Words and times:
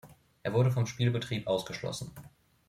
Er 0.41 0.51
wurde 0.53 0.71
vom 0.71 0.87
Spielbetrieb 0.87 1.45
ausgeschlossen. 1.45 2.11